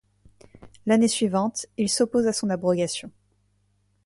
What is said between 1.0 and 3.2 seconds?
suivante, il s'oppose à son abrogation.